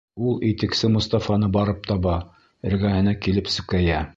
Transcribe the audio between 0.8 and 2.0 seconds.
Мостафаны барып